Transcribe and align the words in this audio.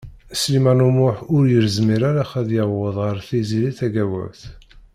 Sliman 0.41 0.79
U 0.87 0.89
Muḥ 0.97 1.17
ur 1.35 1.43
yezmir 1.53 2.01
ara 2.09 2.25
ad 2.39 2.49
yaweḍ 2.57 2.97
ar 3.09 3.17
Tiziri 3.27 3.71
Tagawawt. 3.79 4.41